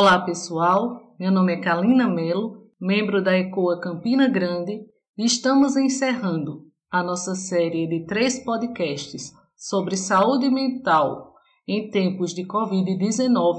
Olá 0.00 0.20
pessoal, 0.20 1.12
meu 1.18 1.32
nome 1.32 1.54
é 1.54 1.60
Kalina 1.60 2.06
Melo, 2.06 2.68
membro 2.80 3.20
da 3.20 3.36
ECOA 3.36 3.80
Campina 3.80 4.28
Grande, 4.28 4.86
e 5.18 5.24
estamos 5.24 5.76
encerrando 5.76 6.66
a 6.88 7.02
nossa 7.02 7.34
série 7.34 7.84
de 7.88 8.06
três 8.06 8.38
podcasts 8.38 9.32
sobre 9.56 9.96
saúde 9.96 10.48
mental 10.48 11.34
em 11.66 11.90
tempos 11.90 12.32
de 12.32 12.46
Covid-19, 12.46 13.58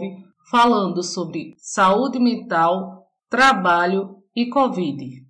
falando 0.49 1.03
sobre 1.03 1.55
saúde 1.57 2.17
mental, 2.21 3.05
trabalho 3.29 4.15
e 4.33 4.47
Covid. 4.47 5.28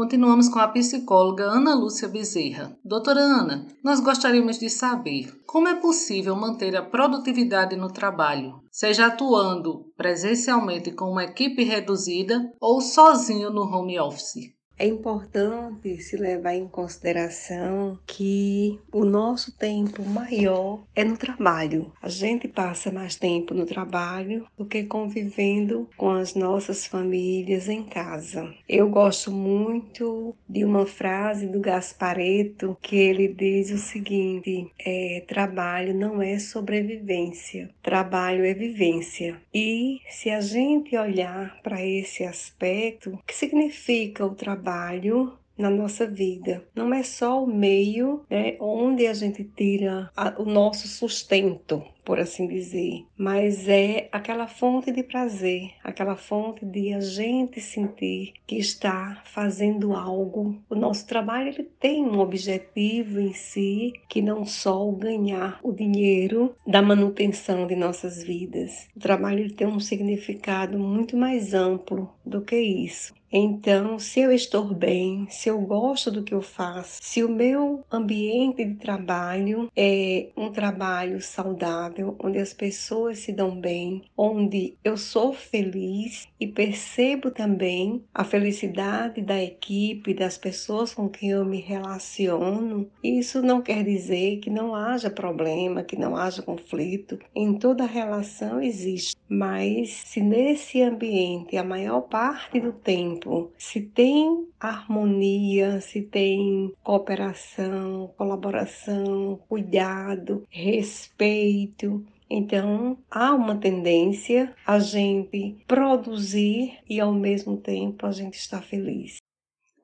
Continuamos 0.00 0.48
com 0.48 0.58
a 0.58 0.66
psicóloga 0.66 1.44
Ana 1.44 1.74
Lúcia 1.74 2.08
Bezerra. 2.08 2.74
Doutora 2.82 3.20
Ana, 3.20 3.66
nós 3.84 4.00
gostaríamos 4.00 4.58
de 4.58 4.70
saber 4.70 5.30
como 5.46 5.68
é 5.68 5.74
possível 5.74 6.34
manter 6.34 6.74
a 6.74 6.82
produtividade 6.82 7.76
no 7.76 7.92
trabalho, 7.92 8.62
seja 8.72 9.08
atuando 9.08 9.92
presencialmente 9.98 10.90
com 10.90 11.10
uma 11.10 11.24
equipe 11.24 11.64
reduzida 11.64 12.50
ou 12.58 12.80
sozinho 12.80 13.50
no 13.50 13.60
home 13.60 14.00
office. 14.00 14.58
É 14.80 14.86
importante 14.86 16.00
se 16.00 16.16
levar 16.16 16.54
em 16.54 16.66
consideração 16.66 17.98
que 18.06 18.80
o 18.90 19.04
nosso 19.04 19.52
tempo 19.52 20.02
maior 20.02 20.82
é 20.96 21.04
no 21.04 21.18
trabalho. 21.18 21.92
A 22.00 22.08
gente 22.08 22.48
passa 22.48 22.90
mais 22.90 23.14
tempo 23.14 23.52
no 23.52 23.66
trabalho 23.66 24.46
do 24.56 24.64
que 24.64 24.84
convivendo 24.84 25.86
com 25.98 26.08
as 26.08 26.34
nossas 26.34 26.86
famílias 26.86 27.68
em 27.68 27.82
casa. 27.82 28.54
Eu 28.66 28.88
gosto 28.88 29.30
muito 29.30 30.34
de 30.48 30.64
uma 30.64 30.86
frase 30.86 31.46
do 31.46 31.60
Gaspareto 31.60 32.74
que 32.80 32.96
ele 32.96 33.28
diz 33.28 33.70
o 33.70 33.76
seguinte: 33.76 34.72
é, 34.78 35.22
trabalho 35.28 35.92
não 35.92 36.22
é 36.22 36.38
sobrevivência, 36.38 37.68
trabalho 37.82 38.46
é 38.46 38.54
vivência. 38.54 39.36
E 39.52 40.00
se 40.08 40.30
a 40.30 40.40
gente 40.40 40.96
olhar 40.96 41.60
para 41.62 41.84
esse 41.84 42.24
aspecto, 42.24 43.10
o 43.10 43.18
que 43.26 43.34
significa 43.34 44.24
o 44.24 44.34
trabalho? 44.34 44.69
Trabalho 44.70 45.32
na 45.58 45.68
nossa 45.68 46.06
vida. 46.06 46.64
Não 46.74 46.94
é 46.94 47.02
só 47.02 47.42
o 47.42 47.46
meio 47.46 48.22
né, 48.30 48.56
onde 48.58 49.06
a 49.06 49.12
gente 49.12 49.44
tira 49.44 50.10
a, 50.16 50.40
o 50.40 50.44
nosso 50.46 50.88
sustento, 50.88 51.82
por 52.02 52.18
assim 52.18 52.46
dizer, 52.46 53.04
mas 53.14 53.68
é 53.68 54.08
aquela 54.10 54.46
fonte 54.46 54.90
de 54.90 55.02
prazer, 55.02 55.72
aquela 55.84 56.16
fonte 56.16 56.64
de 56.64 56.94
a 56.94 57.00
gente 57.00 57.60
sentir 57.60 58.32
que 58.46 58.56
está 58.56 59.20
fazendo 59.26 59.92
algo. 59.92 60.56
O 60.70 60.74
nosso 60.74 61.06
trabalho 61.06 61.48
ele 61.48 61.64
tem 61.78 62.06
um 62.06 62.20
objetivo 62.20 63.20
em 63.20 63.34
si, 63.34 63.92
que 64.08 64.22
não 64.22 64.46
só 64.46 64.88
o 64.88 64.92
ganhar 64.92 65.60
o 65.62 65.72
dinheiro 65.72 66.54
da 66.66 66.80
manutenção 66.80 67.66
de 67.66 67.76
nossas 67.76 68.22
vidas. 68.22 68.88
O 68.96 69.00
trabalho 69.00 69.40
ele 69.40 69.52
tem 69.52 69.66
um 69.66 69.78
significado 69.80 70.78
muito 70.78 71.18
mais 71.18 71.52
amplo 71.52 72.10
do 72.24 72.40
que 72.40 72.56
isso. 72.56 73.19
Então, 73.32 73.96
se 73.96 74.18
eu 74.18 74.32
estou 74.32 74.64
bem, 74.74 75.28
se 75.30 75.48
eu 75.48 75.60
gosto 75.60 76.10
do 76.10 76.24
que 76.24 76.34
eu 76.34 76.42
faço, 76.42 76.98
se 77.00 77.22
o 77.22 77.28
meu 77.28 77.84
ambiente 77.90 78.64
de 78.64 78.74
trabalho 78.74 79.70
é 79.76 80.30
um 80.36 80.50
trabalho 80.50 81.22
saudável, 81.22 82.16
onde 82.18 82.38
as 82.38 82.52
pessoas 82.52 83.20
se 83.20 83.32
dão 83.32 83.54
bem, 83.54 84.02
onde 84.16 84.74
eu 84.82 84.96
sou 84.96 85.32
feliz 85.32 86.26
e 86.40 86.46
percebo 86.48 87.30
também 87.30 88.02
a 88.12 88.24
felicidade 88.24 89.22
da 89.22 89.40
equipe, 89.40 90.12
das 90.12 90.36
pessoas 90.36 90.92
com 90.92 91.08
quem 91.08 91.30
eu 91.30 91.44
me 91.44 91.60
relaciono, 91.60 92.90
isso 93.02 93.40
não 93.42 93.62
quer 93.62 93.84
dizer 93.84 94.38
que 94.38 94.50
não 94.50 94.74
haja 94.74 95.08
problema, 95.08 95.84
que 95.84 95.96
não 95.96 96.16
haja 96.16 96.42
conflito. 96.42 97.16
Em 97.32 97.54
toda 97.54 97.86
relação 97.86 98.60
existe, 98.60 99.16
mas 99.28 99.90
se 99.90 100.20
nesse 100.20 100.82
ambiente 100.82 101.56
a 101.56 101.62
maior 101.62 102.00
parte 102.00 102.58
do 102.58 102.72
tempo 102.72 103.19
tempo, 103.20 103.52
se 103.58 103.82
tem 103.82 104.48
harmonia, 104.58 105.80
se 105.80 106.02
tem 106.02 106.74
cooperação, 106.82 108.12
colaboração, 108.16 109.38
cuidado, 109.48 110.46
respeito, 110.48 112.04
então, 112.32 112.96
há 113.10 113.34
uma 113.34 113.56
tendência 113.56 114.54
a 114.64 114.78
gente 114.78 115.58
produzir 115.66 116.78
e 116.88 117.00
ao 117.00 117.12
mesmo 117.12 117.56
tempo 117.56 118.06
a 118.06 118.12
gente 118.12 118.34
estar 118.34 118.62
feliz. 118.62 119.16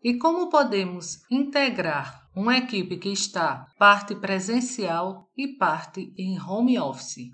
E 0.00 0.14
como 0.16 0.48
podemos 0.48 1.28
integrar 1.28 2.30
uma 2.36 2.56
equipe 2.56 2.98
que 2.98 3.08
está 3.08 3.66
parte 3.76 4.14
presencial 4.14 5.28
e 5.36 5.48
parte 5.48 6.14
em 6.16 6.40
home 6.40 6.78
office? 6.78 7.30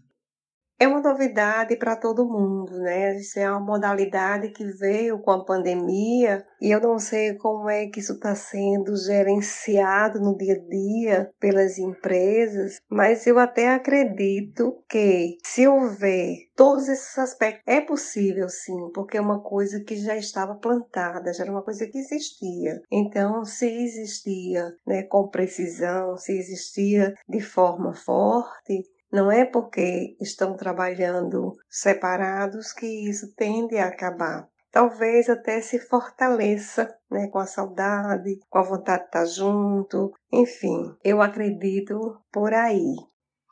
É 0.83 0.89
uma 0.89 1.01
novidade 1.01 1.77
para 1.77 1.95
todo 1.95 2.29
mundo, 2.29 2.77
né? 2.81 3.17
Isso 3.17 3.39
é 3.39 3.49
uma 3.49 3.61
modalidade 3.61 4.49
que 4.49 4.65
veio 4.65 5.21
com 5.21 5.31
a 5.31 5.45
pandemia 5.45 6.45
e 6.61 6.73
eu 6.73 6.81
não 6.81 6.99
sei 6.99 7.35
como 7.35 7.71
é 7.71 7.87
que 7.87 8.01
isso 8.01 8.15
está 8.15 8.35
sendo 8.35 8.97
gerenciado 8.97 10.19
no 10.19 10.37
dia 10.37 10.55
a 10.55 10.59
dia 10.59 11.31
pelas 11.39 11.79
empresas, 11.79 12.81
mas 12.91 13.25
eu 13.29 13.39
até 13.39 13.69
acredito 13.69 14.83
que 14.89 15.39
se 15.45 15.69
houver 15.69 16.49
todos 16.57 16.89
esses 16.89 17.17
aspectos, 17.17 17.63
é 17.65 17.81
possível 17.81 18.49
sim, 18.49 18.91
porque 18.93 19.17
é 19.17 19.21
uma 19.21 19.41
coisa 19.41 19.85
que 19.85 19.95
já 19.95 20.17
estava 20.17 20.57
plantada, 20.57 21.33
já 21.33 21.45
era 21.45 21.53
uma 21.53 21.63
coisa 21.63 21.87
que 21.87 21.99
existia. 21.99 22.83
Então, 22.91 23.45
se 23.45 23.67
existia 23.67 24.75
né, 24.85 25.05
com 25.05 25.29
precisão, 25.29 26.17
se 26.17 26.33
existia 26.37 27.15
de 27.29 27.41
forma 27.41 27.95
forte, 27.95 28.83
não 29.13 29.31
é 29.31 29.45
porque 29.45 30.17
estão 30.19 30.57
trabalhando 30.57 31.55
separados 31.69 32.73
que 32.73 32.87
isso 32.87 33.35
tende 33.37 33.77
a 33.77 33.89
acabar. 33.89 34.49
Talvez 34.73 35.29
até 35.29 35.61
se 35.61 35.79
fortaleça 35.79 36.89
né, 37.11 37.29
com 37.29 37.39
a 37.39 37.47
saudade, 37.47 38.41
com 38.49 38.59
a 38.59 38.63
vontade 38.63 39.03
de 39.03 39.09
estar 39.09 39.27
junto. 39.27 40.15
Enfim, 40.33 40.97
eu 41.05 41.21
acredito 41.21 42.17
por 42.33 42.55
aí. 42.55 42.97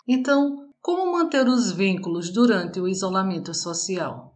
Então, 0.08 0.70
como 0.80 1.12
manter 1.12 1.46
os 1.46 1.72
vínculos 1.72 2.30
durante 2.30 2.80
o 2.80 2.88
isolamento 2.88 3.52
social? 3.52 4.34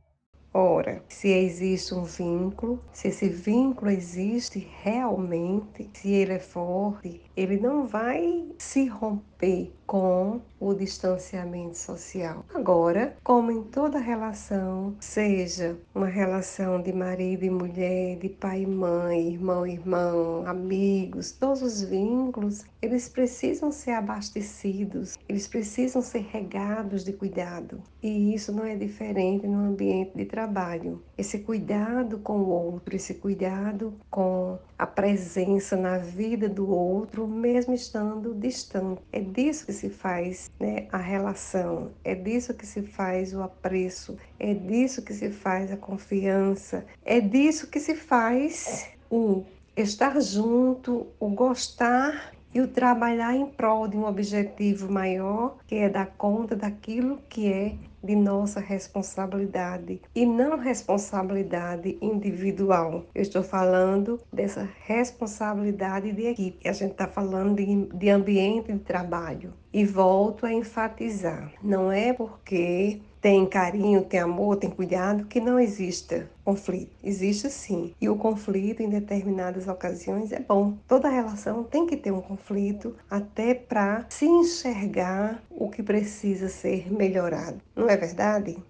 Ora, 0.56 1.02
se 1.08 1.30
existe 1.30 1.92
um 1.94 2.04
vínculo, 2.04 2.80
se 2.92 3.08
esse 3.08 3.28
vínculo 3.28 3.90
existe 3.90 4.60
realmente, 4.82 5.90
se 5.94 6.12
ele 6.12 6.34
é 6.34 6.38
forte, 6.38 7.22
ele 7.36 7.58
não 7.58 7.88
vai 7.88 8.46
se 8.56 8.86
romper 8.86 9.72
com 9.94 10.40
o 10.58 10.74
distanciamento 10.74 11.78
social. 11.78 12.44
Agora, 12.52 13.16
como 13.22 13.52
em 13.52 13.62
toda 13.62 13.96
relação, 13.96 14.96
seja 14.98 15.76
uma 15.94 16.08
relação 16.08 16.82
de 16.82 16.92
marido 16.92 17.44
e 17.44 17.50
mulher, 17.50 18.18
de 18.18 18.28
pai 18.28 18.62
e 18.62 18.66
mãe, 18.66 19.34
irmão 19.34 19.64
e 19.64 19.74
irmão, 19.74 20.44
amigos, 20.48 21.30
todos 21.30 21.62
os 21.62 21.82
vínculos, 21.82 22.64
eles 22.82 23.08
precisam 23.08 23.70
ser 23.70 23.92
abastecidos, 23.92 25.16
eles 25.28 25.46
precisam 25.46 26.02
ser 26.02 26.26
regados 26.32 27.04
de 27.04 27.12
cuidado. 27.12 27.80
E 28.02 28.34
isso 28.34 28.50
não 28.50 28.64
é 28.64 28.74
diferente 28.74 29.46
no 29.46 29.68
ambiente 29.68 30.16
de 30.16 30.24
trabalho. 30.24 31.00
Esse 31.16 31.38
cuidado 31.38 32.18
com 32.18 32.38
o 32.38 32.48
outro, 32.48 32.96
esse 32.96 33.14
cuidado 33.14 33.94
com 34.10 34.58
a 34.78 34.86
presença 34.86 35.76
na 35.76 35.98
vida 35.98 36.48
do 36.48 36.68
outro, 36.70 37.26
mesmo 37.26 37.72
estando 37.72 38.34
distante. 38.34 39.00
É 39.12 39.20
disso 39.20 39.66
que 39.66 39.72
se 39.72 39.88
faz 39.88 40.50
né, 40.58 40.88
a 40.90 40.98
relação, 40.98 41.92
é 42.02 42.14
disso 42.14 42.52
que 42.54 42.66
se 42.66 42.82
faz 42.82 43.32
o 43.32 43.42
apreço, 43.42 44.16
é 44.38 44.52
disso 44.52 45.02
que 45.02 45.12
se 45.12 45.30
faz 45.30 45.70
a 45.70 45.76
confiança, 45.76 46.84
é 47.04 47.20
disso 47.20 47.68
que 47.68 47.78
se 47.78 47.94
faz 47.94 48.88
o 49.10 49.44
estar 49.76 50.20
junto, 50.20 51.06
o 51.18 51.28
gostar 51.28 52.32
e 52.54 52.60
o 52.60 52.68
trabalhar 52.68 53.34
em 53.34 53.46
prol 53.46 53.88
de 53.88 53.96
um 53.96 54.06
objetivo 54.06 54.90
maior, 54.90 55.56
que 55.66 55.74
é 55.74 55.88
dar 55.88 56.06
conta 56.06 56.54
daquilo 56.54 57.18
que 57.28 57.52
é 57.52 57.74
de 58.04 58.14
nossa 58.14 58.60
responsabilidade 58.60 60.02
e 60.14 60.26
não 60.26 60.58
responsabilidade 60.58 61.96
individual. 62.02 63.06
Eu 63.14 63.22
estou 63.22 63.42
falando 63.42 64.20
dessa 64.30 64.68
responsabilidade 64.84 66.12
de 66.12 66.26
equipe. 66.26 66.68
A 66.68 66.72
gente 66.72 66.92
está 66.92 67.08
falando 67.08 67.56
de, 67.56 67.86
de 67.86 68.10
ambiente 68.10 68.72
de 68.72 68.78
trabalho. 68.80 69.54
E 69.72 69.84
volto 69.84 70.44
a 70.44 70.52
enfatizar: 70.52 71.50
não 71.62 71.90
é 71.90 72.12
porque 72.12 73.00
tem 73.24 73.46
carinho, 73.46 74.04
tem 74.04 74.20
amor, 74.20 74.58
tem 74.58 74.68
cuidado, 74.68 75.24
que 75.24 75.40
não 75.40 75.58
exista 75.58 76.30
conflito. 76.44 76.94
Existe 77.02 77.48
sim. 77.48 77.94
E 77.98 78.06
o 78.06 78.18
conflito, 78.18 78.82
em 78.82 78.90
determinadas 78.90 79.66
ocasiões, 79.66 80.30
é 80.30 80.40
bom. 80.40 80.76
Toda 80.86 81.08
relação 81.08 81.64
tem 81.64 81.86
que 81.86 81.96
ter 81.96 82.10
um 82.10 82.20
conflito 82.20 82.94
até 83.08 83.54
para 83.54 84.04
se 84.10 84.26
enxergar 84.26 85.42
o 85.48 85.70
que 85.70 85.82
precisa 85.82 86.50
ser 86.50 86.92
melhorado. 86.92 87.62
Não 87.74 87.88
é 87.88 87.96
verdade? 87.96 88.62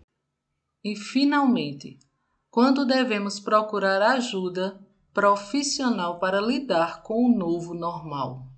E, 0.85 0.95
finalmente, 0.95 1.99
quando 2.49 2.87
devemos 2.87 3.41
procurar 3.41 4.01
ajuda 4.03 4.81
profissional 5.13 6.21
para 6.21 6.41
lidar 6.41 7.03
com 7.03 7.25
o 7.25 7.37
novo 7.37 7.75
normal? 7.75 8.54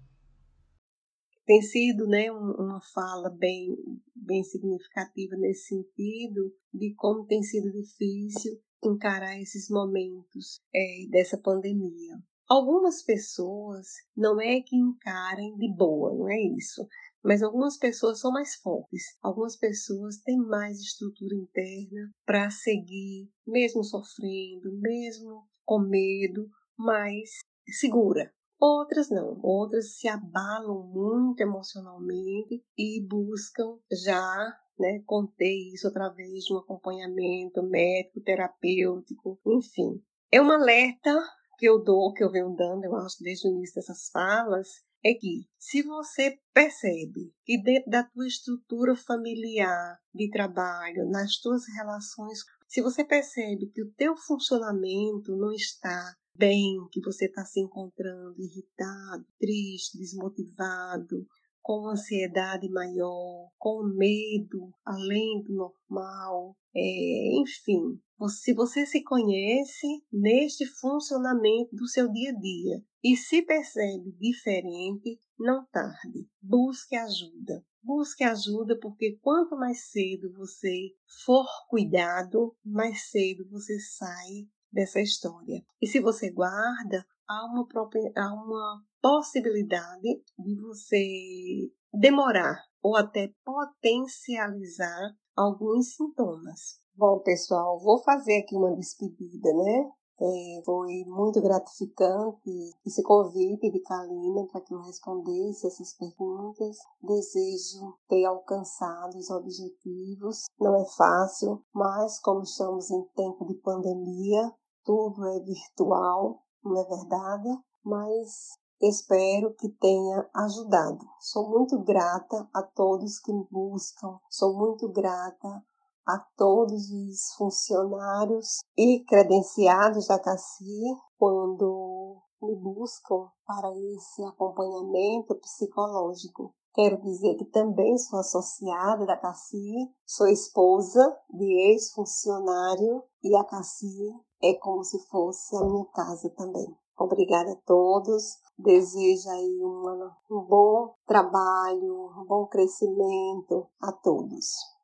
Tem 1.47 1.63
sido 1.63 2.07
né, 2.09 2.31
uma 2.31 2.81
fala 2.93 3.31
bem, 3.31 3.77
bem 4.15 4.43
significativa 4.43 5.37
nesse 5.37 5.69
sentido 5.69 6.53
de 6.75 6.93
como 6.97 7.25
tem 7.25 7.43
sido 7.43 7.71
difícil 7.71 8.61
encarar 8.85 9.41
esses 9.41 9.71
momentos 9.71 10.61
é, 10.75 11.07
dessa 11.09 11.39
pandemia. 11.39 12.17
Algumas 12.49 13.03
pessoas 13.03 13.87
não 14.17 14.41
é 14.41 14.61
que 14.61 14.77
encarem 14.77 15.57
de 15.57 15.73
boa, 15.75 16.15
não 16.15 16.29
é 16.29 16.41
isso. 16.57 16.87
Mas 17.25 17.43
algumas 17.43 17.77
pessoas 17.77 18.21
são 18.21 18.31
mais 18.31 18.55
fortes, 18.57 19.03
algumas 19.21 19.57
pessoas 19.57 20.19
têm 20.19 20.39
mais 20.39 20.79
estrutura 20.79 21.35
interna 21.35 22.13
para 22.25 22.49
seguir, 22.51 23.29
mesmo 23.45 23.83
sofrendo, 23.83 24.71
mesmo 24.79 25.45
com 25.65 25.81
medo, 25.81 26.49
mas 26.79 27.31
segura. 27.69 28.33
Outras 28.59 29.11
não, 29.11 29.39
outras 29.43 29.97
se 29.97 30.09
abalam 30.09 30.83
muito 30.87 31.41
emocionalmente 31.41 32.65
e 32.77 33.07
buscam 33.07 33.79
já 33.91 34.57
né, 34.79 35.03
conter 35.05 35.73
isso 35.73 35.89
através 35.89 36.45
de 36.45 36.55
um 36.55 36.59
acompanhamento 36.59 37.63
médico, 37.63 38.21
terapêutico, 38.21 39.39
enfim. 39.47 40.03
É 40.33 40.41
um 40.41 40.51
alerta 40.51 41.19
que 41.59 41.67
eu 41.67 41.83
dou, 41.83 42.13
que 42.13 42.25
eu 42.25 42.31
venho 42.31 42.55
dando, 42.55 42.85
eu 42.85 42.97
acho, 42.97 43.23
desde 43.23 43.49
o 43.49 43.51
início 43.51 43.77
dessas 43.77 44.09
falas, 44.11 44.69
é 45.05 45.15
que 45.15 45.47
se 45.59 45.83
você 45.83 46.39
percebe 46.53 47.33
que 47.45 47.63
dentro 47.63 47.91
da 47.91 48.03
tua 48.03 48.27
estrutura 48.27 48.97
familiar 48.97 49.99
de 50.15 50.31
trabalho, 50.31 51.09
nas 51.09 51.39
tuas 51.39 51.63
relações, 51.77 52.41
se 52.67 52.83
você 52.83 53.05
percebe 53.05 53.71
que 53.73 53.83
o 53.83 53.93
teu 53.93 54.17
funcionamento 54.17 55.37
não 55.37 55.53
está 55.53 56.15
bem, 56.35 56.77
que 56.93 57.01
você 57.01 57.27
está 57.27 57.45
se 57.45 57.61
encontrando 57.61 58.35
irritado, 58.39 59.25
triste, 59.39 59.99
desmotivado, 59.99 61.27
com 61.63 61.89
ansiedade 61.89 62.69
maior, 62.71 63.51
com 63.59 63.83
medo 63.83 64.71
além 64.85 65.43
do 65.43 65.53
normal, 65.53 66.57
é, 66.73 67.41
enfim, 67.41 68.01
se 68.29 68.55
você 68.55 68.87
se 68.87 69.03
conhece 69.03 69.87
neste 70.13 70.65
funcionamento 70.65 71.75
do 71.75 71.89
seu 71.89 72.09
dia 72.13 72.31
a 72.31 72.39
dia 72.39 72.85
e 73.03 73.17
se 73.17 73.43
percebe 73.43 74.13
diferente, 74.13 75.19
não 75.39 75.67
tarde, 75.73 76.29
busque 76.41 76.95
ajuda. 76.95 77.65
Busque 77.87 78.25
ajuda 78.25 78.77
porque 78.83 79.17
quanto 79.23 79.57
mais 79.57 79.93
cedo 79.93 80.33
você 80.33 80.91
for 81.25 81.47
cuidado, 81.69 82.53
mais 82.65 83.09
cedo 83.13 83.49
você 83.49 83.79
sai 83.79 84.49
dessa 84.73 85.01
história. 85.01 85.65
E 85.81 85.87
se 85.87 86.01
você 86.01 86.33
guarda, 86.33 87.07
há 87.29 87.47
uma, 87.47 87.65
própria, 87.65 88.11
há 88.17 88.35
uma 88.35 88.83
possibilidade 89.01 90.21
de 90.37 90.61
você 90.61 91.71
demorar 91.95 92.61
ou 92.83 92.97
até 92.97 93.33
potencializar 93.45 95.15
alguns 95.37 95.95
sintomas. 95.95 96.81
Bom, 96.93 97.21
pessoal, 97.21 97.79
vou 97.79 98.03
fazer 98.03 98.41
aqui 98.41 98.57
uma 98.57 98.75
despedida, 98.75 99.49
né? 99.55 99.91
É, 100.19 100.63
foi 100.65 101.05
muito 101.07 101.43
gratificante 101.43 102.51
esse 102.87 103.03
convite 103.03 103.71
de 103.71 103.81
Kalina 103.81 104.47
para 104.47 104.63
que 104.63 104.73
eu 104.73 104.81
respondesse 104.81 105.67
essas 105.67 105.93
perguntas. 105.93 106.79
Desejo 107.03 107.95
ter 108.09 108.25
alcançado 108.25 109.19
os 109.19 109.29
objetivos. 109.31 110.45
Não 110.59 110.75
é 110.75 110.85
fácil, 110.97 111.63
mas 111.75 112.19
como 112.21 112.43
estamos 112.43 112.91
em 112.91 113.03
tempo 113.15 113.45
de 113.45 113.55
pandemia, 113.57 114.55
tudo 114.85 115.27
é 115.27 115.41
virtual, 115.41 116.43
não 116.65 116.81
é 116.81 116.85
verdade? 116.85 117.49
Mas 117.85 118.59
espero 118.81 119.55
que 119.55 119.69
tenha 119.69 120.29
ajudado. 120.35 121.05
Sou 121.21 121.51
muito 121.51 121.79
grata 121.83 122.49
a 122.55 122.63
todos 122.63 123.19
que 123.21 123.33
me 123.33 123.47
buscam, 123.51 124.19
sou 124.31 124.57
muito 124.57 124.89
grata 124.89 125.63
a 126.07 126.19
todos 126.37 126.91
os 126.91 127.35
funcionários 127.37 128.61
e 128.77 129.05
credenciados 129.05 130.07
da 130.07 130.19
CACI 130.19 130.97
quando 131.19 132.23
me 132.41 132.55
buscam 132.57 133.29
para 133.47 133.71
esse 133.95 134.23
acompanhamento 134.25 135.35
psicológico. 135.37 136.55
Quero 136.75 137.01
dizer 137.01 137.35
que 137.37 137.47
também 137.47 137.97
sou 137.97 138.21
associada 138.21 139.07
da 139.07 139.17
CACI, 139.17 139.91
sou 140.05 140.29
esposa 140.29 141.17
de 141.31 141.73
ex-funcionário 141.73 143.03
e 143.25 143.35
a 143.35 143.43
CACI 143.45 144.15
é 144.43 144.55
como 144.55 144.85
se 144.85 144.99
fosse 145.09 145.57
a 145.57 145.65
minha 145.65 145.87
casa 145.87 146.29
também. 146.37 146.77
Obrigada 146.99 147.53
a 147.53 147.61
todos. 147.67 148.39
Desejo 148.59 149.29
aí 149.31 149.59
uma, 149.63 150.17
um 150.31 150.43
bom 150.45 150.95
trabalho, 151.07 152.11
um 152.17 152.25
bom 152.27 152.47
crescimento 152.47 153.67
a 153.81 153.93
todos. 153.93 154.76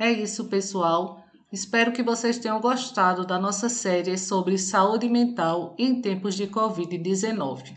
É 0.00 0.10
isso, 0.10 0.46
pessoal. 0.46 1.22
Espero 1.52 1.92
que 1.92 2.02
vocês 2.02 2.38
tenham 2.38 2.58
gostado 2.58 3.26
da 3.26 3.38
nossa 3.38 3.68
série 3.68 4.16
sobre 4.16 4.56
saúde 4.56 5.06
mental 5.10 5.76
em 5.78 6.00
tempos 6.00 6.34
de 6.34 6.46
Covid-19. 6.46 7.74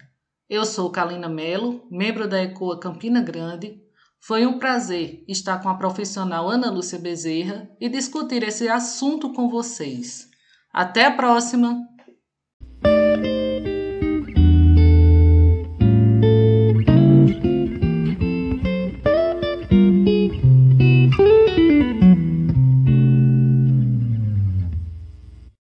Eu 0.50 0.64
sou 0.64 0.90
Kalina 0.90 1.28
Melo, 1.28 1.86
membro 1.92 2.26
da 2.26 2.42
ECOA 2.42 2.80
Campina 2.80 3.22
Grande. 3.22 3.78
Foi 4.22 4.46
um 4.46 4.58
prazer 4.58 5.26
estar 5.28 5.62
com 5.62 5.68
a 5.68 5.76
profissional 5.76 6.48
Ana 6.48 6.72
Lúcia 6.72 6.98
Bezerra 6.98 7.70
e 7.78 7.90
discutir 7.90 8.42
esse 8.42 8.70
assunto 8.70 9.34
com 9.34 9.50
vocês. 9.50 10.30
Até 10.74 11.08
a 11.08 11.12
próxima! 11.12 11.78